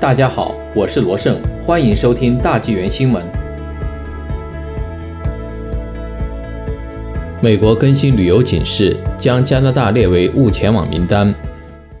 [0.00, 3.20] 大家好，我是罗胜，欢迎收听大纪元新闻。
[7.42, 11.34] 美国更新旅游警示，将加拿大列为勿前往名单。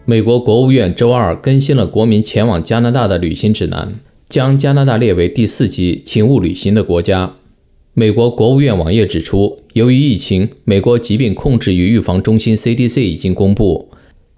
[0.04, 3.92] 美国国务院周二更新了国民前往加拿大的旅行指南，
[4.28, 7.34] 将加拿大列为第四级请勿旅行的国家。
[7.94, 13.88] 美国国务院网页指出，由于疫情，美国疾病控制与预防中心 （CDC） 已经公布，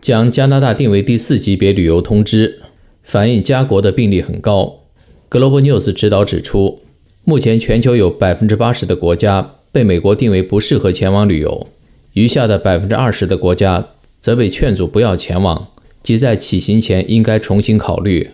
[0.00, 2.62] 将加拿大定为第四级别旅游通知。
[3.10, 4.82] 反映加国的病例很高。
[5.28, 6.78] Global News 指导指出，
[7.24, 11.66] 目前全球有百分之八十的国家被美国定为不适合前往旅游，
[12.12, 13.88] 余下的百分之二十的国家
[14.20, 15.72] 则被劝阻不要前往，
[16.04, 18.30] 即在起行前应该重新考虑。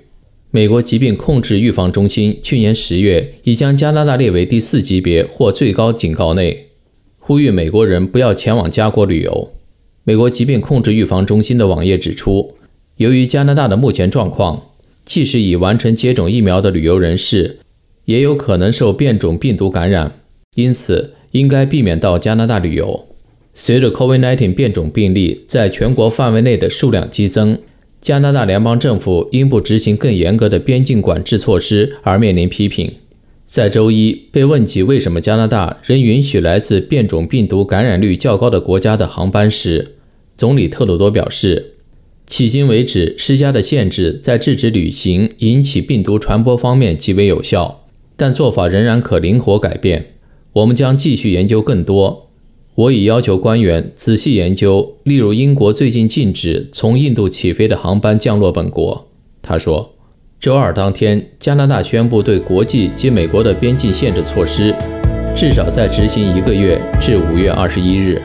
[0.51, 6.67] 美国疾病控制预防中心去年十月已将加拿大列为第四级别或最高警告内，
[7.19, 9.53] 呼吁美国人不要前往加国旅游。
[10.05, 12.53] 美国疾病控制预防中心的网页指出。
[12.97, 14.71] 由于加拿大的目前状况，
[15.05, 17.59] 即使已完成接种疫苗的旅游人士，
[18.07, 20.21] 也有可能受变种病毒感染，
[20.55, 23.07] 因此应该避免到加拿大旅游。
[23.53, 27.59] 随着 COVID-19 变种病例在全国范围内的数量激增，
[28.01, 32.91] 加拿大联邦政府因不执行更严格的边境管制措施而面临批评。
[33.45, 39.97] 在周一被问及为什么加拿大仍允许来自变种病毒感染率较高的国家的航班时，
[40.35, 41.76] 总理特鲁多表示。
[42.29, 47.85] 迄今为止，施加的限制在制止旅行引起病毒传播方面极为有效，
[48.17, 50.15] 但做法仍然可灵活改变。
[50.53, 52.31] 我们将继续研究更多。
[52.75, 59.09] 我已要求官员仔细研究，例如英国最近禁止从印度起飞的航班降落本国。
[59.41, 59.95] 他说，
[60.39, 64.75] 周二当天，加拿大宣布对国际及美国的边境限制措施，
[65.35, 68.21] 至少在执行一个月，至五月二十一日。